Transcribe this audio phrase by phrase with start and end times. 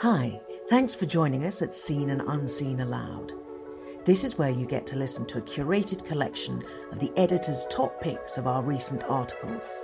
[0.00, 3.32] Hi, thanks for joining us at Seen and Unseen Aloud.
[4.04, 7.98] This is where you get to listen to a curated collection of the editor's top
[8.02, 9.82] picks of our recent articles.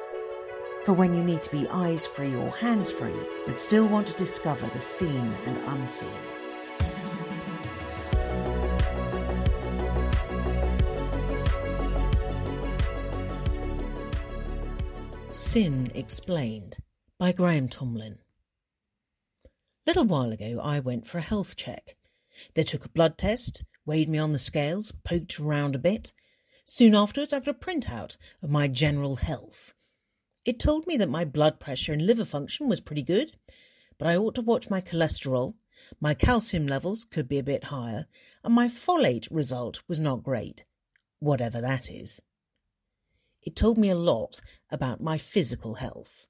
[0.83, 4.17] For when you need to be eyes free or hands free, but still want to
[4.19, 6.11] discover the seen and unseen.
[15.31, 16.77] Sin Explained
[17.19, 18.19] by Graham Tomlin.
[19.87, 21.97] Little while ago, I went for a health check.
[22.55, 26.15] They took a blood test, weighed me on the scales, poked around a bit.
[26.65, 29.75] Soon afterwards, I got a printout of my general health.
[30.45, 33.37] It told me that my blood pressure and liver function was pretty good,
[33.99, 35.55] but I ought to watch my cholesterol,
[36.01, 38.07] my calcium levels could be a bit higher,
[38.45, 40.65] and my folate result was not great,
[41.19, 42.23] whatever that is.
[43.43, 44.41] It told me a lot
[44.71, 46.29] about my physical health.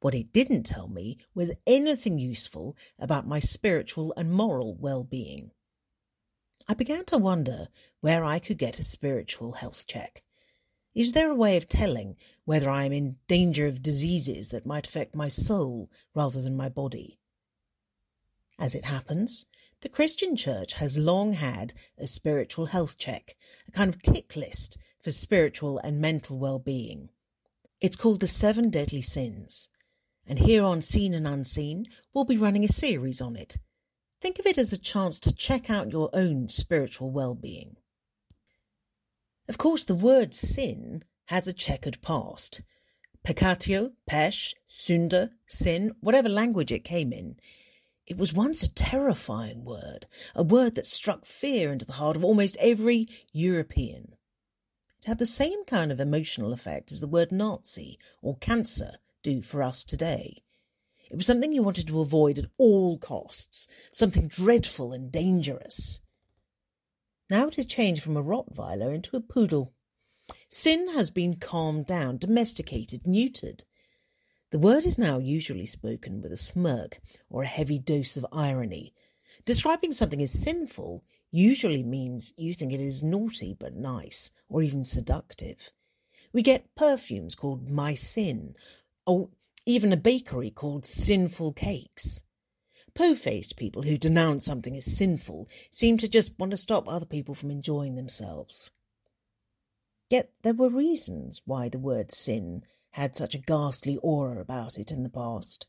[0.00, 5.50] What it didn't tell me was anything useful about my spiritual and moral well being.
[6.68, 7.68] I began to wonder
[8.00, 10.22] where I could get a spiritual health check.
[10.94, 14.86] Is there a way of telling whether I am in danger of diseases that might
[14.86, 17.18] affect my soul rather than my body?
[18.58, 19.46] As it happens,
[19.80, 24.76] the Christian Church has long had a spiritual health check, a kind of tick list
[24.98, 27.10] for spiritual and mental well being.
[27.80, 29.70] It's called the Seven Deadly Sins,
[30.28, 33.56] and here on Seen and Unseen, we'll be running a series on it.
[34.20, 37.76] Think of it as a chance to check out your own spiritual well being.
[39.48, 42.60] Of course, the word sin has a checkered past.
[43.26, 47.36] Peccatio, pesh, sunda, sin, whatever language it came in,
[48.06, 52.24] it was once a terrifying word, a word that struck fear into the heart of
[52.24, 54.14] almost every European.
[54.98, 59.42] It had the same kind of emotional effect as the word Nazi or cancer do
[59.42, 60.42] for us today.
[61.10, 66.00] It was something you wanted to avoid at all costs, something dreadful and dangerous.
[67.30, 69.72] Now it has changed from a Rottweiler into a poodle.
[70.48, 73.64] Sin has been calmed down, domesticated, neutered.
[74.50, 78.94] The word is now usually spoken with a smirk or a heavy dose of irony.
[79.44, 84.84] Describing something as sinful usually means you think it is naughty but nice, or even
[84.84, 85.70] seductive.
[86.32, 88.54] We get perfumes called My Sin,
[89.08, 89.30] or
[89.64, 92.22] even a bakery called Sinful Cakes.
[92.94, 97.06] Po faced people who denounce something as sinful seem to just want to stop other
[97.06, 98.70] people from enjoying themselves.
[100.10, 104.90] Yet there were reasons why the word sin had such a ghastly aura about it
[104.90, 105.66] in the past.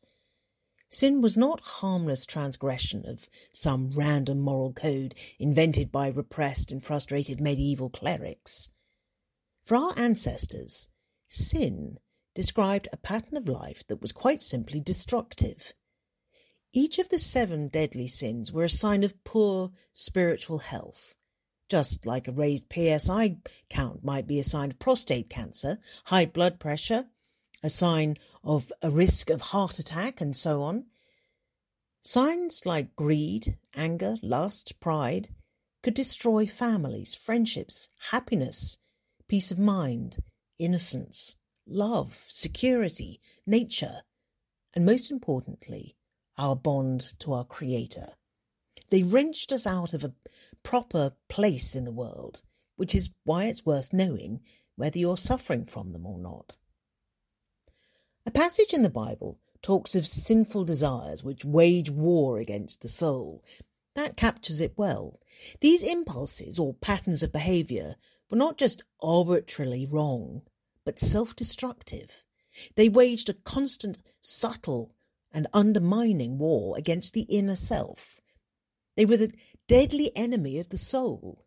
[0.89, 7.39] Sin was not harmless transgression of some random moral code invented by repressed and frustrated
[7.39, 8.69] medieval clerics.
[9.63, 10.89] For our ancestors,
[11.27, 11.99] sin
[12.39, 15.73] described a pattern of life that was quite simply destructive.
[16.71, 21.17] Each of the seven deadly sins were a sign of poor spiritual health,
[21.67, 23.35] just like a raised PSA
[23.69, 27.07] count might be a sign of prostate cancer, high blood pressure,
[27.61, 30.85] a sign of a risk of heart attack, and so on.
[32.01, 35.27] Signs like greed, anger, lust, pride
[35.83, 38.77] could destroy families, friendships, happiness,
[39.27, 40.23] peace of mind,
[40.57, 41.35] innocence,
[41.69, 44.01] love, security, nature,
[44.73, 45.95] and most importantly,
[46.37, 48.13] our bond to our Creator.
[48.89, 50.13] They wrenched us out of a
[50.63, 52.41] proper place in the world,
[52.75, 54.41] which is why it's worth knowing
[54.75, 56.57] whether you're suffering from them or not.
[58.25, 63.43] A passage in the Bible talks of sinful desires which wage war against the soul.
[63.95, 65.19] That captures it well.
[65.59, 67.95] These impulses or patterns of behaviour
[68.29, 70.43] were not just arbitrarily wrong,
[70.85, 72.23] but self destructive.
[72.75, 74.95] They waged a constant, subtle,
[75.31, 78.19] and undermining war against the inner self.
[78.95, 79.33] They were the
[79.67, 81.45] deadly enemy of the soul.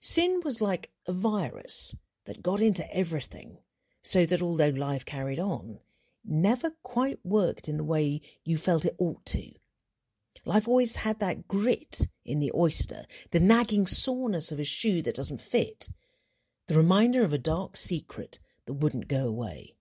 [0.00, 1.94] Sin was like a virus
[2.24, 3.58] that got into everything,
[4.02, 5.78] so that although life carried on,
[6.24, 9.52] never quite worked in the way you felt it ought to.
[10.44, 15.14] Life always had that grit in the oyster, the nagging soreness of a shoe that
[15.14, 15.88] doesn't fit,
[16.66, 19.74] the reminder of a dark secret that wouldn't go away.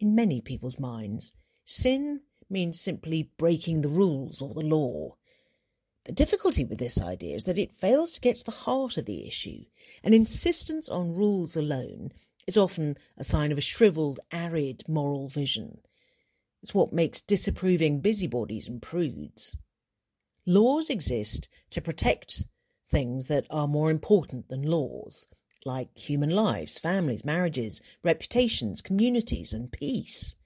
[0.00, 1.32] In many people's minds,
[1.64, 2.20] sin
[2.50, 5.16] means simply breaking the rules or the law.
[6.04, 9.06] The difficulty with this idea is that it fails to get to the heart of
[9.06, 9.64] the issue.
[10.02, 12.12] An insistence on rules alone
[12.46, 15.78] is often a sign of a shrivelled, arid moral vision.
[16.62, 19.56] It's what makes disapproving busybodies and prudes.
[20.46, 22.44] Laws exist to protect
[22.88, 25.26] things that are more important than laws,
[25.64, 30.36] like human lives, families, marriages, reputations, communities, and peace.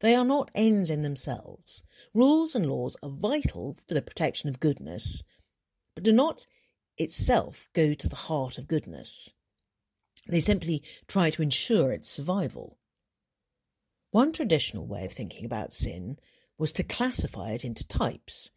[0.00, 1.84] They are not ends in themselves.
[2.12, 5.22] Rules and laws are vital for the protection of goodness,
[5.94, 6.46] but do not
[6.98, 9.34] itself go to the heart of goodness.
[10.28, 12.78] They simply try to ensure its survival.
[14.10, 16.18] One traditional way of thinking about sin
[16.58, 18.50] was to classify it into types.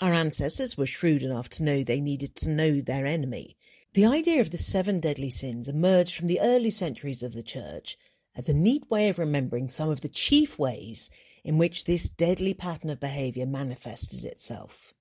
[0.00, 3.56] Our ancestors were shrewd enough to know they needed to know their enemy.
[3.96, 7.96] The idea of the seven deadly sins emerged from the early centuries of the Church
[8.34, 11.10] as a neat way of remembering some of the chief ways
[11.42, 14.92] in which this deadly pattern of behaviour manifested itself.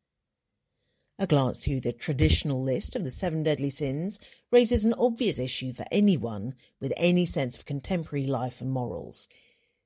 [1.19, 4.17] A glance through the traditional list of the seven deadly sins
[4.49, 9.27] raises an obvious issue for anyone with any sense of contemporary life and morals.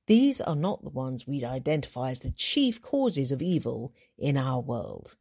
[0.06, 4.60] These are not the ones we'd identify as the chief causes of evil in our
[4.60, 5.16] world.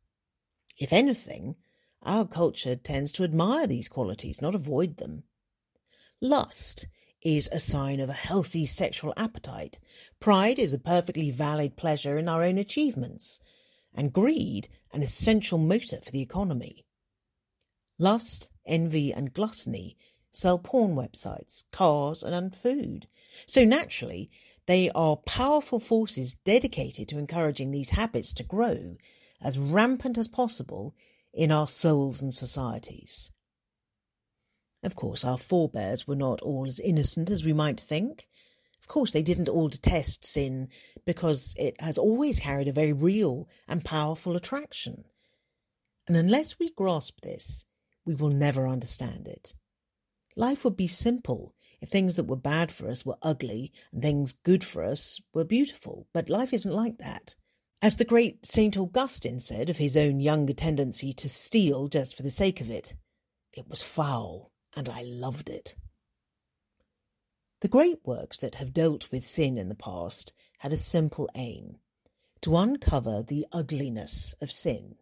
[0.78, 1.56] If anything,
[2.04, 5.24] our culture tends to admire these qualities, not avoid them.
[6.22, 6.88] Lust
[7.22, 9.80] is a sign of a healthy sexual appetite.
[10.20, 13.42] Pride is a perfectly valid pleasure in our own achievements,
[13.94, 16.86] and greed an essential motor for the economy.
[17.98, 19.98] Lust, envy, and gluttony
[20.32, 23.08] sell porn websites, cars, and food.
[23.46, 24.30] So naturally,
[24.68, 28.96] they are powerful forces dedicated to encouraging these habits to grow
[29.42, 30.96] as rampant as possible
[31.34, 33.32] in our souls and societies.
[34.84, 38.28] Of course, our forebears were not all as innocent as we might think.
[38.82, 40.70] Of course, they didn't all detest sin
[41.06, 45.04] because it has always carried a very real and powerful attraction.
[46.08, 47.66] And unless we grasp this,
[48.06, 49.54] we will never understand it.
[50.36, 54.34] Life would be simple if things that were bad for us were ugly and things
[54.34, 57.36] good for us were beautiful, but life isn't like that.
[57.82, 58.76] As the great St.
[58.78, 62.96] Augustine said of his own younger tendency to steal just for the sake of it,
[63.54, 65.76] it was foul and I loved it.
[67.62, 71.78] The great works that have dealt with sin in the past had a simple aim
[72.42, 74.96] to uncover the ugliness of sin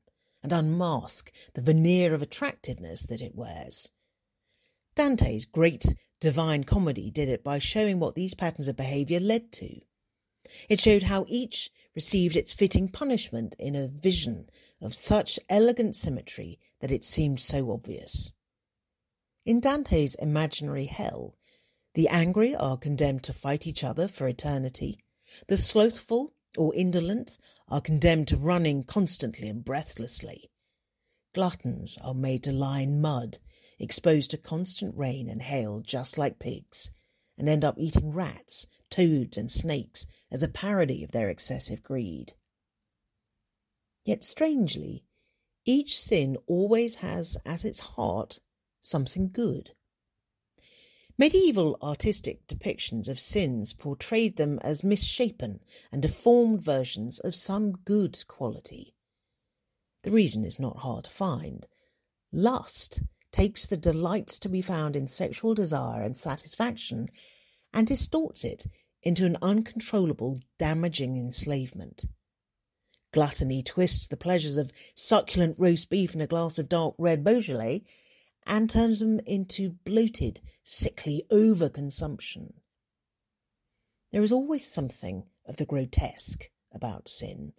[0.43, 3.89] and unmask the veneer of attractiveness that it wears.
[4.95, 9.81] Dante's great divine comedy did it by showing what these patterns of behaviour led to.
[10.69, 14.47] It showed how each received its fitting punishment in a vision
[14.79, 18.33] of such elegant symmetry that it seemed so obvious.
[19.47, 21.33] In Dante's imaginary hell,
[21.95, 24.99] the angry are condemned to fight each other for eternity.
[25.47, 30.51] The slothful or indolent are condemned to running constantly and breathlessly.
[31.33, 33.39] Gluttons are made to lie in mud,
[33.79, 36.91] exposed to constant rain and hail just like pigs,
[37.39, 42.33] and end up eating rats, toads, and snakes as a parody of their excessive greed.
[44.03, 45.03] Yet strangely,
[45.65, 48.39] each sin always has at its heart
[48.79, 49.71] something good.
[51.17, 55.59] Medieval artistic depictions of sins portrayed them as misshapen
[55.91, 58.93] and deformed versions of some good quality.
[60.03, 61.65] The reason is not hard to find.
[62.31, 63.01] Lust
[63.31, 67.09] takes the delights to be found in sexual desire and satisfaction
[67.73, 68.67] and distorts it
[69.03, 72.05] into an uncontrollable, damaging enslavement.
[73.13, 77.83] Gluttony twists the pleasures of succulent roast beef and a glass of dark red Beaujolais
[78.45, 82.53] and turns them into bloated, sickly overconsumption.
[84.11, 87.53] There is always something of the grotesque about sin.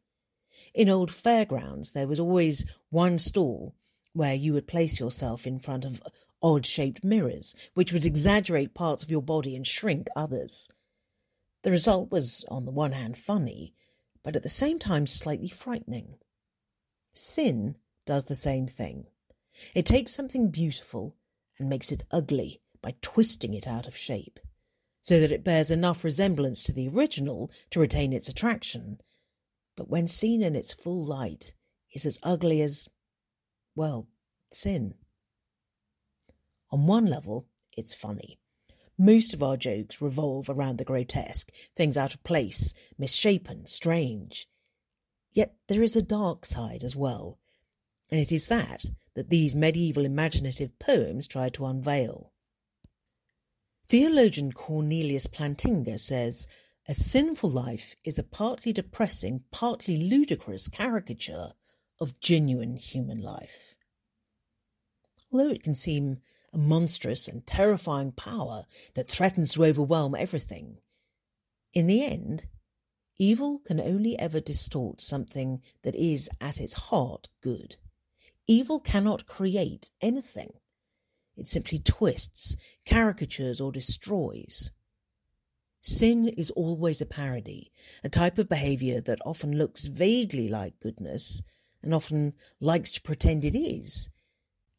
[0.74, 3.74] In old fairgrounds, there was always one stall
[4.12, 6.02] where you would place yourself in front of
[6.42, 10.70] odd shaped mirrors, which would exaggerate parts of your body and shrink others.
[11.62, 13.74] The result was, on the one hand, funny,
[14.22, 16.16] but at the same time slightly frightening.
[17.12, 19.06] Sin does the same thing.
[19.74, 21.16] It takes something beautiful
[21.58, 24.38] and makes it ugly by twisting it out of shape,
[25.00, 29.00] so that it bears enough resemblance to the original to retain its attraction,
[29.76, 31.52] but when seen in its full light
[31.92, 32.88] is as ugly as,
[33.74, 34.06] well,
[34.52, 34.94] sin.
[36.70, 38.38] On one level, it's funny.
[38.98, 44.48] Most of our jokes revolve around the grotesque, things out of place, misshapen, strange.
[45.32, 47.38] Yet there is a dark side as well,
[48.10, 52.32] and it is that that these medieval imaginative poems try to unveil.
[53.88, 56.46] Theologian Cornelius Plantinga says,
[56.88, 61.52] A sinful life is a partly depressing, partly ludicrous caricature
[62.00, 63.76] of genuine human life.
[65.32, 66.18] Although it can seem
[66.52, 68.64] a monstrous and terrifying power
[68.94, 70.78] that threatens to overwhelm everything,
[71.74, 72.46] in the end,
[73.18, 77.76] evil can only ever distort something that is at its heart good.
[78.46, 80.54] Evil cannot create anything.
[81.36, 84.70] It simply twists, caricatures, or destroys.
[85.80, 87.70] Sin is always a parody,
[88.02, 91.42] a type of behaviour that often looks vaguely like goodness
[91.82, 94.10] and often likes to pretend it is.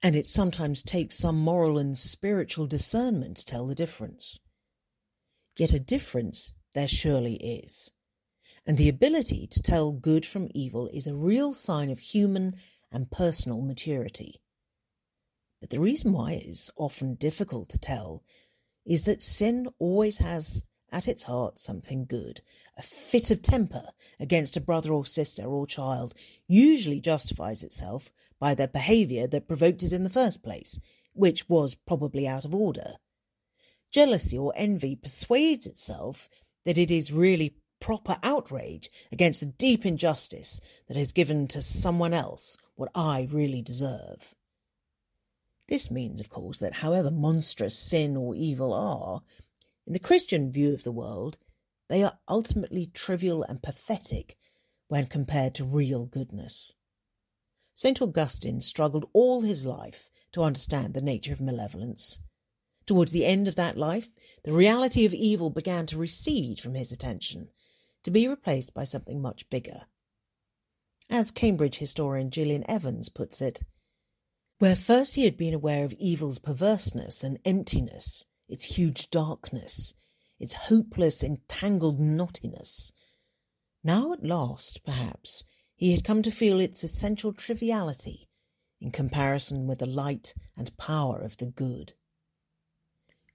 [0.01, 4.39] And it sometimes takes some moral and spiritual discernment to tell the difference.
[5.57, 7.91] Yet a difference there surely is.
[8.65, 12.55] And the ability to tell good from evil is a real sign of human
[12.91, 14.41] and personal maturity.
[15.59, 18.23] But the reason why it is often difficult to tell
[18.85, 22.41] is that sin always has at its heart something good.
[22.77, 26.13] A fit of temper against a brother or sister or child
[26.47, 30.79] usually justifies itself by the behaviour that provoked it in the first place,
[31.13, 32.93] which was probably out of order.
[33.91, 36.29] Jealousy or envy persuades itself
[36.65, 42.13] that it is really proper outrage against the deep injustice that has given to someone
[42.13, 44.35] else what I really deserve.
[45.67, 49.21] This means, of course, that however monstrous sin or evil are,
[49.89, 51.39] in the Christian view of the world,
[51.89, 54.37] they are ultimately trivial and pathetic
[54.87, 56.75] when compared to real goodness.
[57.73, 57.99] St.
[57.99, 62.19] Augustine struggled all his life to understand the nature of malevolence.
[62.85, 64.09] Towards the end of that life,
[64.43, 67.49] the reality of evil began to recede from his attention,
[68.03, 69.85] to be replaced by something much bigger.
[71.09, 73.63] As Cambridge historian Gillian Evans puts it,
[74.59, 79.93] where first he had been aware of evil's perverseness and emptiness, its huge darkness,
[80.39, 82.91] its hopeless, entangled knottiness,
[83.83, 88.27] now at last, perhaps, he had come to feel its essential triviality
[88.81, 91.93] in comparison with the light and power of the good.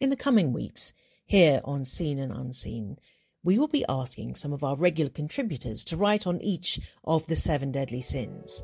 [0.00, 0.92] In the coming weeks,
[1.24, 2.96] here on Seen and Unseen,
[3.42, 7.36] we will be asking some of our regular contributors to write on each of the
[7.36, 8.62] seven deadly sins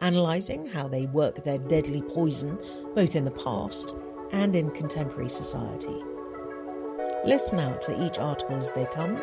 [0.00, 2.58] analysing how they work their deadly poison
[2.94, 3.96] both in the past
[4.32, 6.02] and in contemporary society.
[7.24, 9.22] Listen out for each article as they come.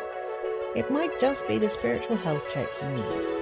[0.74, 3.36] It might just be the spiritual health check you need.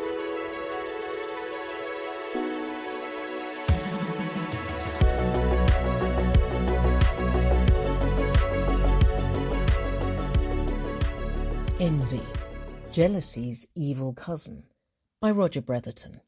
[11.80, 12.22] Envy,
[12.92, 14.62] Jealousy's Evil Cousin
[15.20, 16.20] by Roger Bretherton.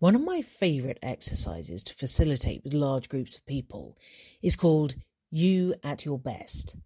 [0.00, 3.98] One of my favourite exercises to facilitate with large groups of people
[4.40, 4.94] is called
[5.28, 6.76] You at Your Best.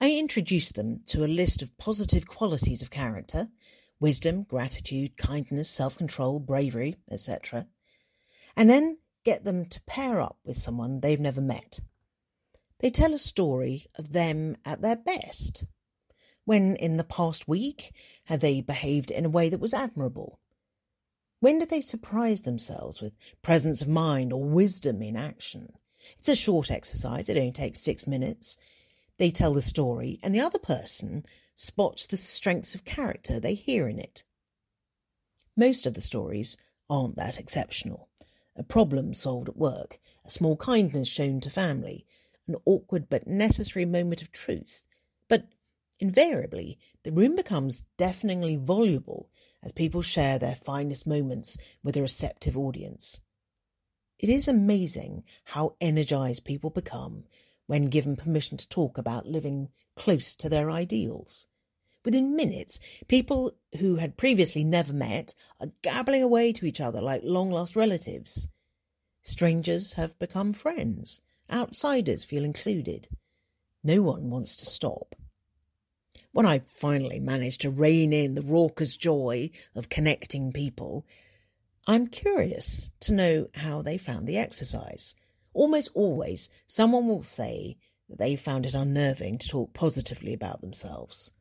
[0.00, 3.48] I introduce them to a list of positive qualities of character
[4.00, 7.68] wisdom, gratitude, kindness, self control, bravery, etc.
[8.56, 11.78] and then get them to pair up with someone they've never met.
[12.80, 15.62] They tell a story of them at their best.
[16.44, 17.94] When in the past week
[18.24, 20.40] have they behaved in a way that was admirable?
[21.42, 25.72] When do they surprise themselves with presence of mind or wisdom in action?
[26.16, 28.58] It's a short exercise, it only takes six minutes.
[29.18, 33.88] They tell the story, and the other person spots the strengths of character they hear
[33.88, 34.22] in it.
[35.56, 36.56] Most of the stories
[36.88, 38.08] aren't that exceptional.
[38.54, 42.06] A problem solved at work, a small kindness shown to family,
[42.46, 44.84] an awkward but necessary moment of truth.
[45.26, 45.48] But
[45.98, 49.28] invariably, the room becomes deafeningly voluble
[49.62, 53.20] as people share their finest moments with a receptive audience.
[54.18, 57.24] It is amazing how energized people become
[57.66, 61.46] when given permission to talk about living close to their ideals.
[62.04, 67.22] Within minutes, people who had previously never met are gabbling away to each other like
[67.24, 68.48] long lost relatives.
[69.22, 71.22] Strangers have become friends.
[71.50, 73.08] Outsiders feel included.
[73.84, 75.14] No one wants to stop.
[76.32, 81.06] When I finally managed to rein in the raucous joy of connecting people,
[81.86, 85.14] I'm curious to know how they found the exercise.
[85.52, 87.76] Almost always, someone will say
[88.08, 91.34] that they found it unnerving to talk positively about themselves.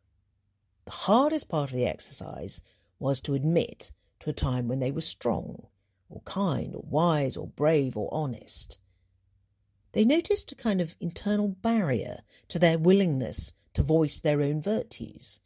[0.83, 2.62] The hardest part of the exercise
[3.00, 5.67] was to admit to a time when they were strong,
[6.10, 8.77] or kind, or wise, or brave, or honest.
[9.93, 12.19] They noticed a kind of internal barrier
[12.50, 15.41] to their willingness to voice their own virtues.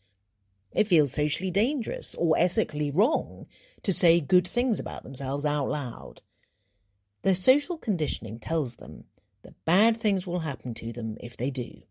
[0.74, 3.48] It feels socially dangerous or ethically wrong
[3.84, 6.22] to say good things about themselves out loud.
[7.22, 9.06] Their social conditioning tells them
[9.44, 11.84] that bad things will happen to them if they do.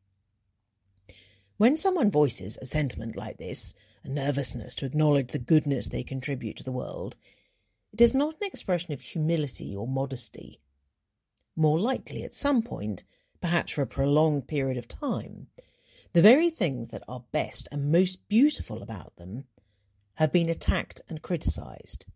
[1.56, 6.56] When someone voices a sentiment like this, a nervousness to acknowledge the goodness they contribute
[6.58, 7.16] to the world,
[7.92, 10.60] it is not an expression of humility or modesty.
[11.56, 13.04] More likely, at some point,
[13.40, 15.46] perhaps for a prolonged period of time,
[16.14, 19.44] the very things that are best and most beautiful about them
[20.14, 22.06] have been attacked and criticised.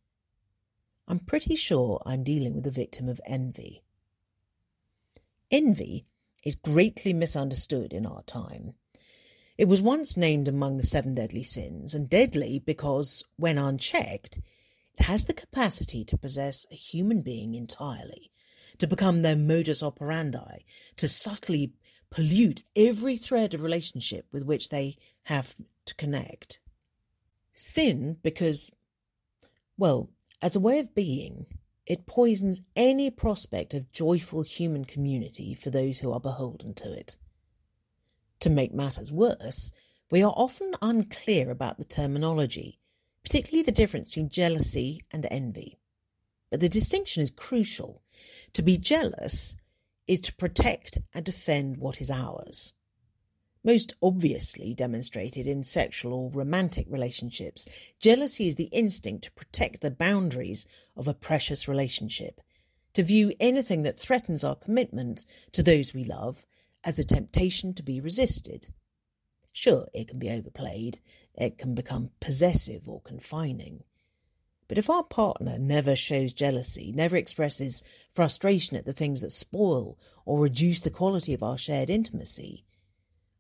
[1.09, 3.83] I'm pretty sure I'm dealing with a victim of envy.
[5.50, 6.07] Envy
[6.45, 8.75] is greatly misunderstood in our time.
[9.57, 14.38] It was once named among the seven deadly sins, and deadly because, when unchecked,
[14.97, 18.31] it has the capacity to possess a human being entirely,
[18.78, 20.59] to become their modus operandi,
[20.95, 21.73] to subtly
[22.10, 26.60] pollute every thread of relationship with which they have to connect.
[27.54, 28.72] Sin, because,
[29.76, 30.10] well,
[30.40, 31.46] as a way of being,
[31.86, 37.16] it poisons any prospect of joyful human community for those who are beholden to it.
[38.40, 39.72] To make matters worse,
[40.10, 42.78] we are often unclear about the terminology,
[43.22, 45.78] particularly the difference between jealousy and envy.
[46.50, 48.02] But the distinction is crucial.
[48.54, 49.56] To be jealous
[50.08, 52.74] is to protect and defend what is ours.
[53.62, 57.68] Most obviously demonstrated in sexual or romantic relationships,
[58.00, 62.40] jealousy is the instinct to protect the boundaries of a precious relationship,
[62.94, 66.46] to view anything that threatens our commitment to those we love
[66.82, 68.68] as a temptation to be resisted.
[69.52, 71.00] Sure, it can be overplayed,
[71.34, 73.82] it can become possessive or confining.
[74.68, 79.98] But if our partner never shows jealousy, never expresses frustration at the things that spoil
[80.26, 82.64] or reduce the quality of our shared intimacy,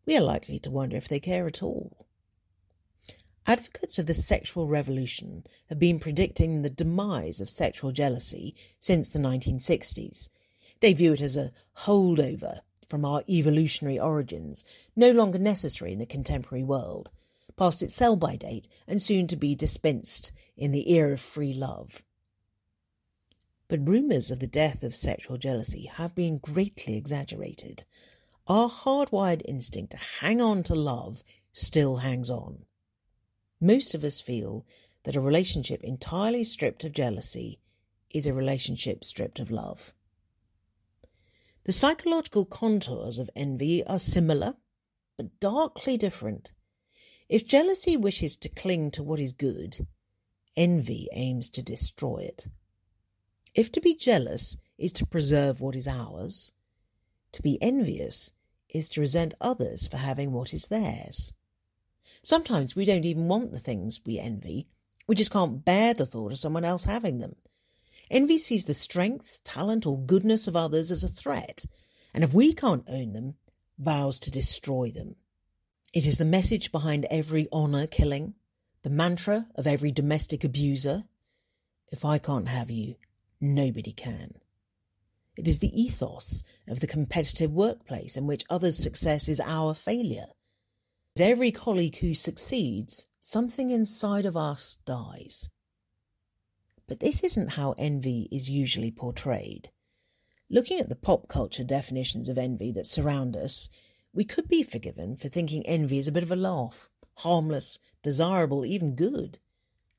[0.06, 2.06] we are likely to wonder if they care at all.
[3.46, 9.18] Advocates of the sexual revolution have been predicting the demise of sexual jealousy since the
[9.18, 10.30] 1960s.
[10.80, 14.64] They view it as a holdover from our evolutionary origins,
[14.96, 17.10] no longer necessary in the contemporary world,
[17.56, 21.54] past its sell by date and soon to be dispensed in the era of free
[21.54, 22.02] love.
[23.68, 27.84] But rumours of the death of sexual jealousy have been greatly exaggerated.
[28.46, 31.22] Our hardwired instinct to hang on to love
[31.52, 32.64] still hangs on.
[33.60, 34.66] Most of us feel
[35.04, 37.60] that a relationship entirely stripped of jealousy
[38.10, 39.92] is a relationship stripped of love.
[41.64, 44.54] The psychological contours of envy are similar,
[45.18, 46.52] but darkly different.
[47.28, 49.86] If jealousy wishes to cling to what is good,
[50.58, 52.48] envy aims to destroy it.
[53.54, 56.52] If to be jealous is to preserve what is ours,
[57.32, 58.34] to be envious
[58.68, 61.32] is to resent others for having what is theirs.
[62.20, 64.68] Sometimes we don't even want the things we envy,
[65.06, 67.36] we just can't bear the thought of someone else having them.
[68.10, 71.64] Envy sees the strength, talent, or goodness of others as a threat,
[72.12, 73.34] and if we can't own them,
[73.78, 75.16] vows to destroy them.
[75.94, 78.34] It is the message behind every honour killing,
[78.82, 81.04] the mantra of every domestic abuser.
[81.90, 82.96] If I can't have you,
[83.40, 84.34] nobody can.
[85.36, 90.26] It is the ethos of the competitive workplace in which others' success is our failure.
[91.14, 95.50] With every colleague who succeeds, something inside of us dies.
[96.86, 99.70] But this isn't how envy is usually portrayed.
[100.50, 103.68] Looking at the pop culture definitions of envy that surround us,
[104.12, 108.64] we could be forgiven for thinking envy is a bit of a laugh, harmless, desirable,
[108.64, 109.38] even good.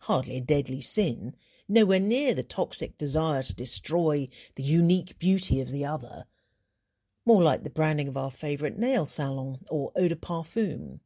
[0.01, 1.35] Hardly a deadly sin,
[1.67, 6.25] nowhere near the toxic desire to destroy the unique beauty of the other.
[7.25, 10.99] More like the branding of our favourite nail salon or eau de parfum.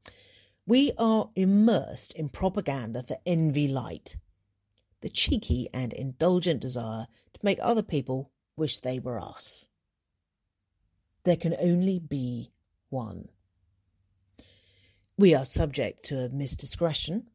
[0.66, 4.16] We are immersed in propaganda for envy light,
[5.02, 9.68] the cheeky and indulgent desire to make other people wish they were us.
[11.26, 12.52] There can only be
[12.90, 13.30] one.
[15.16, 17.26] We are subject to a misdiscretion.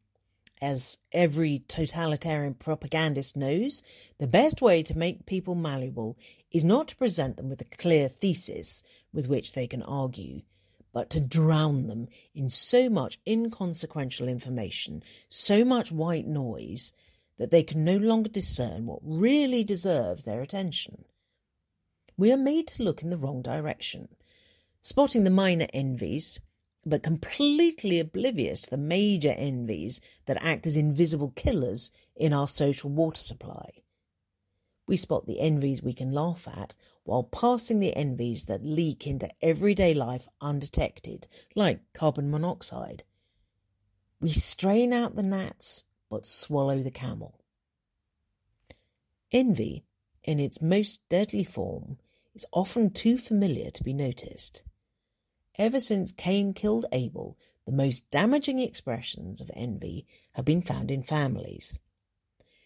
[0.61, 3.81] As every totalitarian propagandist knows,
[4.17, 6.17] the best way to make people malleable
[6.51, 10.41] is not to present them with a clear thesis with which they can argue,
[10.91, 16.91] but to drown them in so much inconsequential information, so much white noise,
[17.37, 21.05] that they can no longer discern what really deserves their attention.
[22.17, 24.09] We are made to look in the wrong direction,
[24.81, 26.41] spotting the minor envies,
[26.85, 32.89] but completely oblivious to the major envies that act as invisible killers in our social
[32.89, 33.69] water supply.
[34.87, 39.29] We spot the envies we can laugh at while passing the envies that leak into
[39.41, 43.03] everyday life undetected, like carbon monoxide.
[44.19, 47.39] We strain out the gnats but swallow the camel.
[49.31, 49.85] Envy,
[50.23, 51.97] in its most deadly form,
[52.33, 54.63] is often too familiar to be noticed.
[55.59, 61.03] Ever since Cain killed Abel, the most damaging expressions of envy have been found in
[61.03, 61.81] families.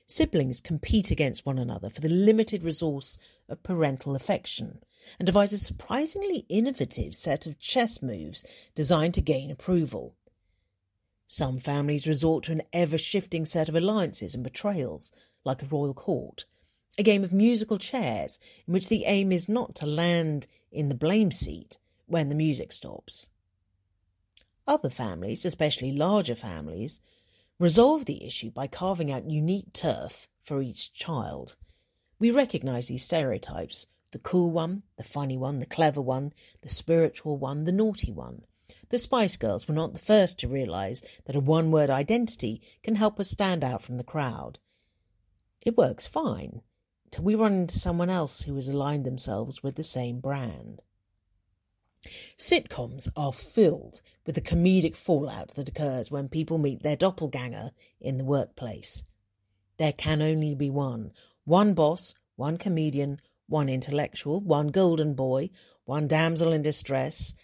[0.06, 3.18] Siblings compete against one another for the limited resource
[3.50, 4.84] of parental affection
[5.18, 10.16] and devise a surprisingly innovative set of chess moves designed to gain approval.
[11.26, 15.12] Some families resort to an ever shifting set of alliances and betrayals,
[15.44, 16.46] like a royal court,
[17.00, 20.96] a game of musical chairs in which the aim is not to land in the
[20.96, 23.30] blame seat when the music stops.
[24.68, 27.02] Other families, especially larger families,
[27.60, 31.56] resolve the issue by carving out unique turf for each child.
[32.20, 37.36] We recognise these stereotypes the cool one, the funny one, the clever one, the spiritual
[37.36, 38.44] one, the naughty one.
[38.90, 42.96] The Spice Girls were not the first to realise that a one word identity can
[42.96, 44.60] help us stand out from the crowd.
[45.62, 46.62] It works fine
[47.10, 50.84] till we run into someone else who has aligned themselves with the same brand.
[52.38, 58.18] Sitcoms are filled with the comedic fallout that occurs when people meet their doppelganger in
[58.18, 59.04] the workplace.
[59.78, 61.12] There can only be one
[61.46, 65.50] one boss, one comedian, one intellectual, one golden boy,
[65.86, 67.36] one damsel in distress,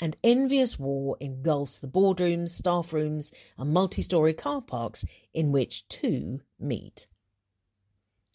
[0.00, 5.88] and envious war engulfs the boardrooms, staff rooms, and multi story car parks in which
[5.88, 7.06] two meet.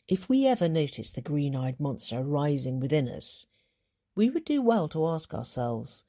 [0.07, 3.45] If we ever notice the green eyed monster rising within us,
[4.19, 6.03] we would do well to ask ourselves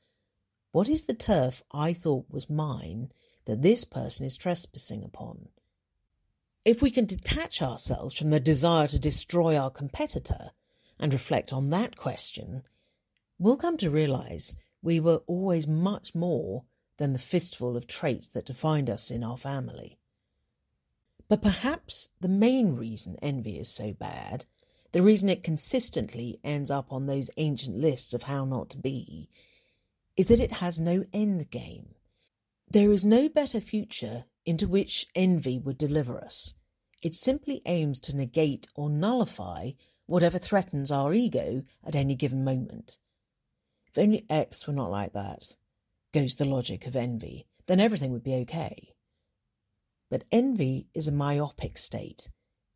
[0.72, 3.12] what is the turf I thought was mine
[3.44, 5.50] that this person is trespassing upon?
[6.64, 10.50] If we can detach ourselves from the desire to destroy our competitor
[10.98, 12.64] and reflect on that question,
[13.38, 16.64] we'll come to realize we were always much more
[16.96, 20.00] than the fistful of traits that defined us in our family.
[21.28, 24.46] But perhaps the main reason envy is so bad,
[24.92, 29.28] the reason it consistently ends up on those ancient lists of how not to be,
[30.16, 31.94] is that it has no end game.
[32.68, 36.54] There is no better future into which envy would deliver us.
[37.02, 39.70] It simply aims to negate or nullify
[40.06, 42.98] whatever threatens our ego at any given moment.
[43.86, 45.56] If only X were not like that,
[46.12, 48.94] goes the logic of envy, then everything would be okay.
[50.10, 52.28] But envy is a myopic state.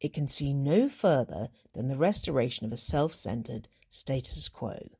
[0.04, 4.90] It can see no further than the restoration of a self centered status quo.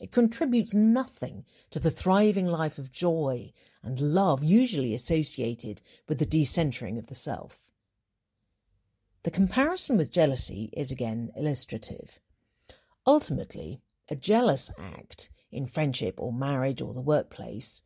[0.00, 6.26] It contributes nothing to the thriving life of joy and love usually associated with the
[6.26, 7.64] decentering of the self.
[9.24, 12.20] The comparison with jealousy is again illustrative.
[13.04, 17.82] Ultimately, a jealous act in friendship or marriage or the workplace,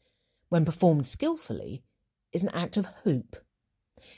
[0.50, 1.85] when performed skillfully,
[2.33, 3.35] is an act of hope.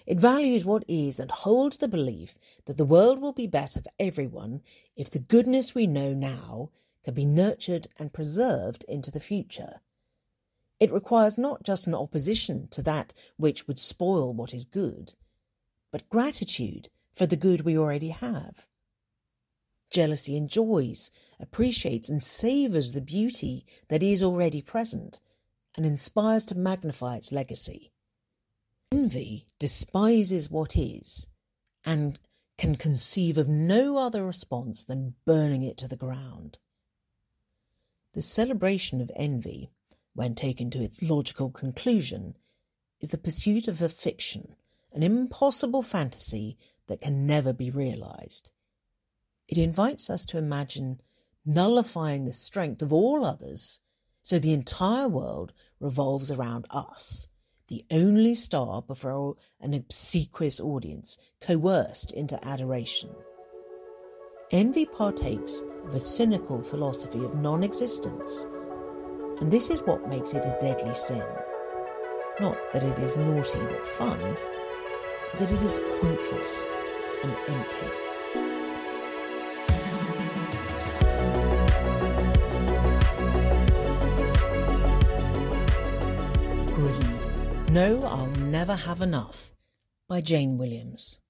[0.07, 3.91] It values what is and holds the belief that the world will be better for
[3.99, 4.63] everyone
[4.97, 6.71] if the goodness we know now
[7.05, 9.81] can be nurtured and preserved into the future.
[10.79, 15.15] It requires not just an opposition to that which would spoil what is good,
[15.91, 18.67] but gratitude for the good we already have.
[19.89, 25.21] Jealousy enjoys, appreciates, and savours the beauty that is already present
[25.77, 27.93] and inspires to magnify its legacy.
[28.93, 31.27] Envy despises what is
[31.85, 32.19] and
[32.57, 36.59] can conceive of no other response than burning it to the ground.
[38.13, 39.71] The celebration of envy,
[40.15, 42.37] when taken to its logical conclusion,
[43.01, 44.55] is the pursuit of a fiction,
[44.93, 48.53] an impossible fantasy that can never be realized.
[49.49, 51.01] It invites us to imagine
[51.45, 53.81] nullifying the strength of all others
[54.23, 57.29] so the entire world revolves around us,
[57.69, 63.11] the only star before an obsequious audience coerced into adoration.
[64.53, 68.47] Envy partakes of a cynical philosophy of non existence,
[69.41, 71.27] and this is what makes it a deadly sin.
[72.41, 74.19] Not that it is naughty but fun,
[75.33, 76.65] but that it is pointless
[77.25, 78.06] and empty.
[87.77, 89.53] No, I'll never have enough
[90.09, 91.21] by Jane Williams.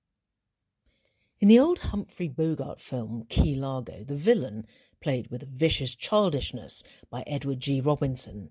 [1.41, 4.65] In the old Humphrey Bogart film Key Largo, the villain,
[5.01, 7.81] played with a vicious childishness by Edward G.
[7.81, 8.51] Robinson,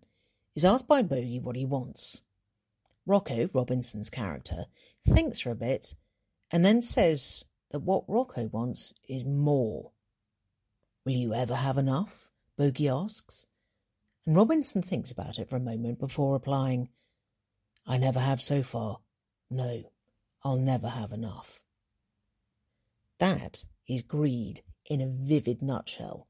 [0.56, 2.24] is asked by Bogey what he wants.
[3.06, 4.66] Rocco, Robinson's character,
[5.08, 5.96] thinks for a bit
[6.52, 9.92] and then says that what Rocco wants is more.
[11.06, 12.30] Will you ever have enough?
[12.58, 13.46] Bogey asks.
[14.26, 16.90] And Robinson thinks about it for a moment before replying,
[17.88, 19.00] I never have so far.
[19.50, 19.92] No,
[20.44, 21.64] I'll never have enough.
[23.20, 26.28] That is greed in a vivid nutshell.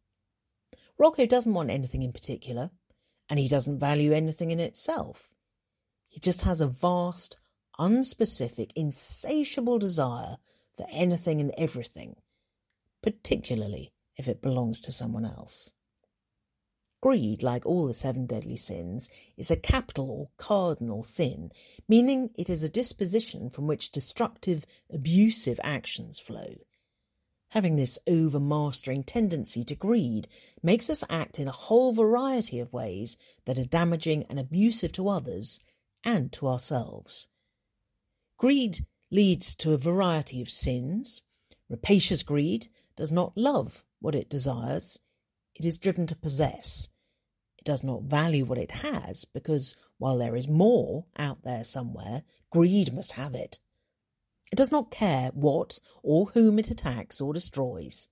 [0.98, 2.72] Rocco doesn't want anything in particular,
[3.30, 5.34] and he doesn't value anything in itself.
[6.08, 7.38] He just has a vast,
[7.80, 10.38] unspecific, insatiable desire
[10.76, 12.16] for anything and everything,
[13.02, 15.74] particularly if it belongs to someone else.
[17.06, 21.52] Greed, like all the seven deadly sins, is a capital or cardinal sin,
[21.88, 26.56] meaning it is a disposition from which destructive, abusive actions flow.
[27.50, 30.28] Having this overmastering tendency to greed
[30.64, 35.08] makes us act in a whole variety of ways that are damaging and abusive to
[35.08, 35.62] others
[36.04, 37.28] and to ourselves.
[38.36, 41.22] Greed leads to a variety of sins.
[41.70, 45.02] Rapacious greed does not love what it desires,
[45.54, 46.90] it is driven to possess.
[47.66, 52.94] Does not value what it has because while there is more out there somewhere, greed
[52.94, 53.60] must have it.
[54.52, 58.08] It does not care what or whom it attacks or destroys.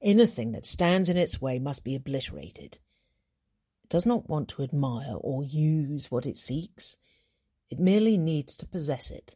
[0.00, 2.78] Anything that stands in its way must be obliterated.
[3.82, 6.96] It does not want to admire or use what it seeks.
[7.70, 9.34] It merely needs to possess it.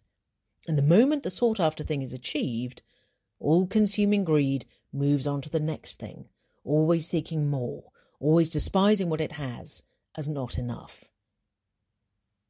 [0.69, 2.83] And the moment the sought after thing is achieved,
[3.41, 6.27] all consuming greed moves on to the next thing,
[6.65, 7.91] always seeking more,
[8.21, 9.83] always despising what it has
[10.17, 11.05] as not enough.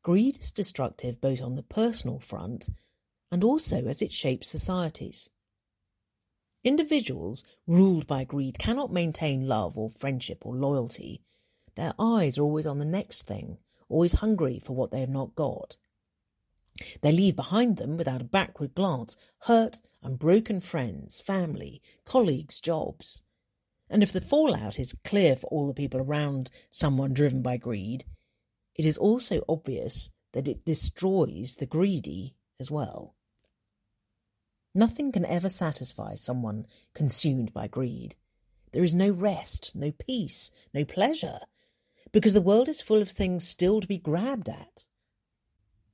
[0.03, 2.69] Greed is destructive both on the personal front
[3.31, 5.31] and also as it shapes societies.
[6.65, 11.23] Individuals ruled by greed cannot maintain love or friendship or loyalty.
[11.77, 15.35] Their eyes are always on the next thing, always hungry for what they have not
[15.35, 15.77] got.
[17.03, 23.25] They leave behind them, without a backward glance, hurt and broken friends, family, colleagues, jobs.
[23.91, 28.05] And if the fallout is clear for all the people around someone driven by greed,
[28.75, 33.15] it is also obvious that it destroys the greedy as well.
[34.75, 38.15] Nothing can ever satisfy someone consumed by greed.
[38.73, 41.41] There is no rest, no peace, no pleasure,
[42.13, 44.87] because the world is full of things still to be grabbed at.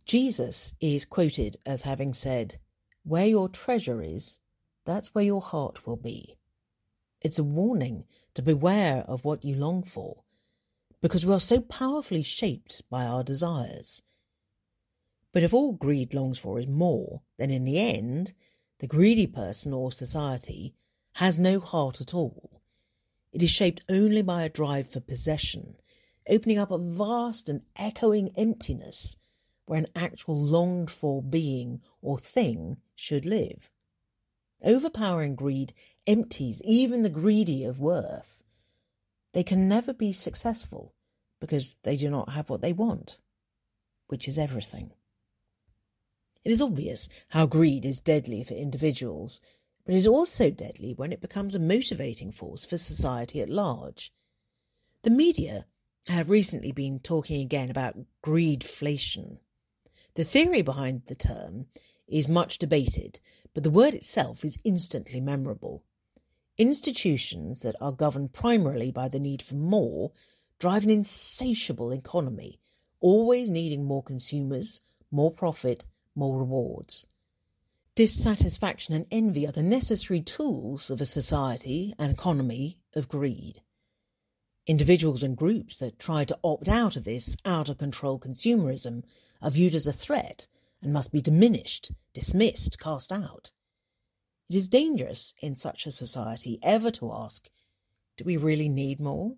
[0.04, 2.56] Jesus is quoted as having said,
[3.04, 4.40] Where your treasure is,
[4.84, 6.36] that's where your heart will be.
[7.24, 10.24] It's a warning to beware of what you long for,
[11.00, 14.02] because we are so powerfully shaped by our desires.
[15.32, 18.34] But if all greed longs for is more, then in the end,
[18.80, 20.74] the greedy person or society
[21.14, 22.60] has no heart at all.
[23.32, 25.76] It is shaped only by a drive for possession,
[26.28, 29.16] opening up a vast and echoing emptiness
[29.64, 33.70] where an actual longed for being or thing should live.
[34.62, 35.74] Overpowering greed
[36.06, 38.44] empties even the greedy of worth.
[39.32, 40.94] They can never be successful
[41.40, 43.18] because they do not have what they want,
[44.06, 44.92] which is everything.
[46.44, 49.40] It is obvious how greed is deadly for individuals,
[49.84, 54.12] but it is also deadly when it becomes a motivating force for society at large.
[55.02, 55.66] The media
[56.08, 59.38] have recently been talking again about greedflation.
[60.14, 61.66] The theory behind the term
[62.06, 63.20] is much debated,
[63.54, 65.82] but the word itself is instantly memorable.
[66.58, 70.12] Institutions that are governed primarily by the need for more
[70.58, 72.60] drive an insatiable economy,
[73.00, 77.06] always needing more consumers, more profit, more rewards.
[77.94, 83.62] Dissatisfaction and envy are the necessary tools of a society and economy of greed.
[84.66, 89.04] Individuals and groups that try to opt out of this out of control consumerism
[89.42, 90.46] are viewed as a threat
[90.84, 93.52] and must be diminished, dismissed, cast out.
[94.50, 97.48] It is dangerous in such a society ever to ask,
[98.18, 99.34] do we really need more?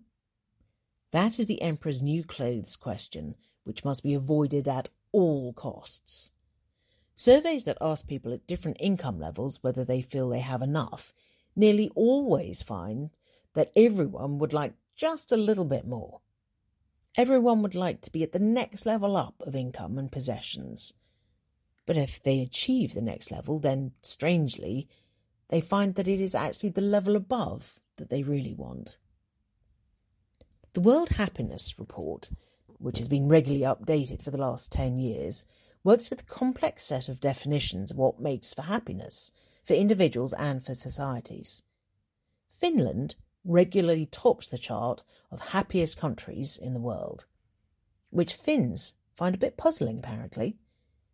[1.11, 6.33] That is the Emperor's new clothes question, which must be avoided at all costs.
[7.15, 11.13] Surveys that ask people at different income levels whether they feel they have enough
[11.55, 13.09] nearly always find
[13.53, 16.19] that everyone would like just a little bit more.
[17.15, 20.93] Everyone would like to be at the next level up of income and possessions.
[21.87, 24.87] But if they achieve the next level, then, strangely,
[25.47, 28.97] they find that it is actually the level above that they really want.
[30.73, 32.29] The World Happiness Report,
[32.77, 35.45] which has been regularly updated for the last 10 years,
[35.83, 39.31] works with a complex set of definitions of what makes for happiness
[39.63, 41.63] for individuals and for societies.
[42.49, 47.25] Finland regularly tops the chart of happiest countries in the world,
[48.09, 50.57] which Finns find a bit puzzling apparently.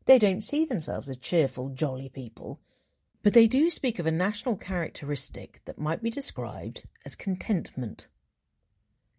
[0.05, 2.59] They don't see themselves as cheerful, jolly people,
[3.21, 8.09] but they do speak of a national characteristic that might be described as contentment.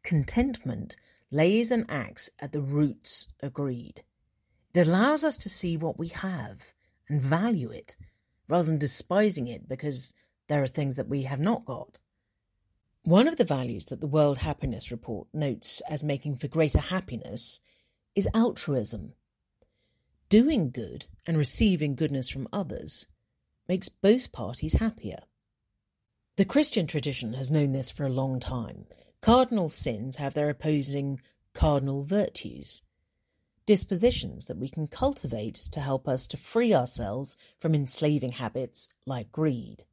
[0.03, 0.97] Contentment
[1.31, 4.05] lays an axe at the roots of greed.
[4.75, 6.75] It allows us to see what we have
[7.09, 7.97] and value it
[8.49, 10.13] rather than despising it because
[10.49, 11.99] there are things that we have not got.
[13.05, 17.61] One of the values that the World Happiness Report notes as making for greater happiness
[18.15, 19.15] is altruism.
[20.35, 23.07] Doing good and receiving goodness from others
[23.69, 25.21] makes both parties happier.
[26.35, 28.87] The Christian tradition has known this for a long time.
[29.21, 31.21] Cardinal sins have their opposing
[31.53, 32.83] cardinal virtues
[33.65, 39.31] dispositions that we can cultivate to help us to free ourselves from enslaving habits like
[39.31, 39.85] greed.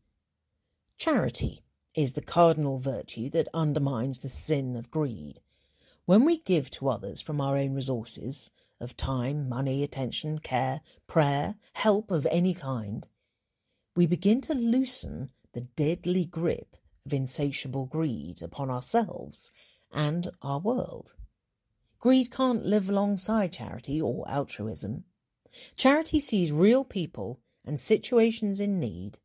[0.97, 1.61] Charity
[1.95, 5.39] is the cardinal virtue that undermines the sin of greed.
[6.05, 11.55] When we give to others from our own resources of time, money, attention, care, prayer,
[11.73, 13.07] help of any kind,
[13.95, 19.51] we begin to loosen the deadly grip of insatiable greed upon ourselves
[19.91, 21.13] and our world.
[21.99, 25.03] Greed can't live alongside charity or altruism.
[25.75, 29.19] Charity sees real people and situations in need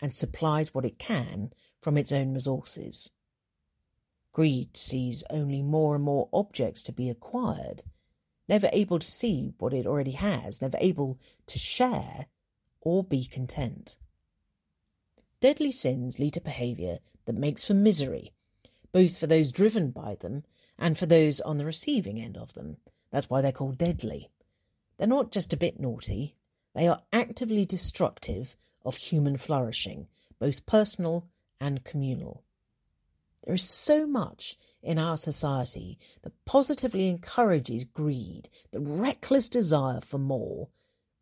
[0.00, 3.12] and supplies what it can from its own resources.
[4.32, 7.82] Greed sees only more and more objects to be acquired,
[8.48, 12.26] never able to see what it already has, never able to share
[12.80, 13.96] or be content.
[15.40, 18.32] Deadly sins lead to behaviour that makes for misery,
[18.92, 20.44] both for those driven by them
[20.78, 22.76] and for those on the receiving end of them.
[23.10, 24.30] That's why they're called deadly.
[24.96, 26.36] They're not just a bit naughty,
[26.74, 31.28] they are actively destructive of human flourishing, both personal
[31.60, 32.42] and communal.
[33.44, 40.18] There is so much in our society that positively encourages greed, the reckless desire for
[40.18, 40.68] more,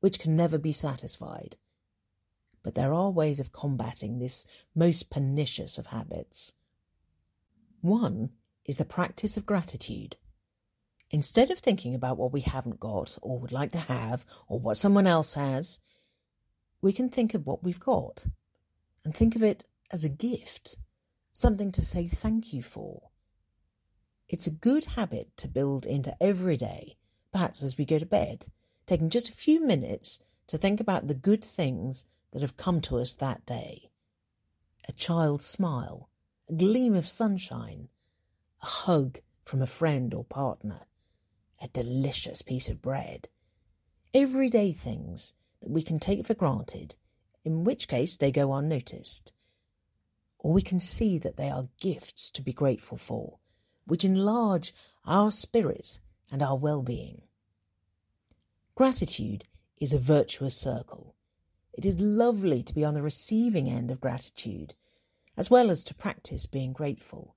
[0.01, 1.57] which can never be satisfied.
[2.63, 6.55] But there are ways of combating this most pernicious of habits.
[7.81, 8.31] One
[8.65, 10.17] is the practice of gratitude.
[11.11, 14.77] Instead of thinking about what we haven't got or would like to have or what
[14.77, 15.81] someone else has,
[16.81, 18.27] we can think of what we've got
[19.05, 20.77] and think of it as a gift,
[21.33, 23.12] something to say thank you for.
[24.33, 26.97] It's a good habit to build into every day,
[27.33, 28.47] perhaps as we go to bed,
[28.87, 32.97] taking just a few minutes to think about the good things that have come to
[32.97, 33.91] us that day.
[34.89, 36.09] A child's smile,
[36.49, 37.89] a gleam of sunshine,
[38.63, 40.87] a hug from a friend or partner,
[41.61, 43.29] a delicious piece of bread.
[44.15, 46.97] Everyday things that we can take for granted,
[47.45, 49.35] in which case they go unnoticed
[50.43, 53.39] or we can see that they are gifts to be grateful for,
[53.87, 54.75] which enlarge
[55.07, 57.23] our spirits and our well being.
[58.75, 59.45] Gratitude
[59.79, 61.15] is a virtuous circle.
[61.73, 64.75] It is lovely to be on the receiving end of gratitude,
[65.37, 67.37] as well as to practice being grateful.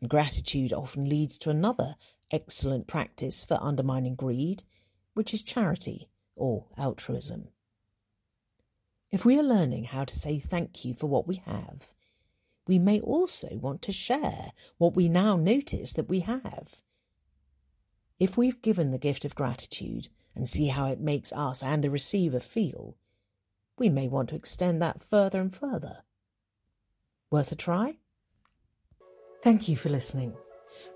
[0.00, 1.96] And gratitude often leads to another
[2.30, 4.62] excellent practice for undermining greed,
[5.14, 7.48] which is charity or altruism.
[9.10, 11.94] If we are learning how to say thank you for what we have,
[12.66, 16.82] we may also want to share what we now notice that we have.
[18.18, 21.90] If we've given the gift of gratitude and see how it makes us and the
[21.90, 22.96] receiver feel,
[23.78, 26.02] we may want to extend that further and further.
[27.30, 27.98] Worth a try?
[29.42, 30.34] Thank you for listening.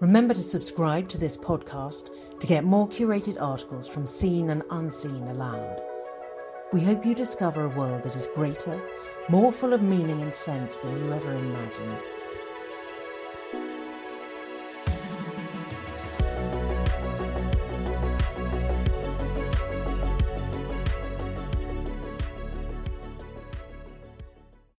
[0.01, 5.23] Remember to subscribe to this podcast to get more curated articles from Seen and Unseen
[5.25, 5.83] Aloud.
[6.73, 8.81] We hope you discover a world that is greater,
[9.31, 12.20] more full of meaning and sense than you ever imagined.